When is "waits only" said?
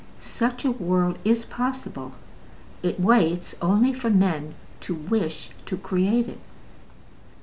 2.99-3.93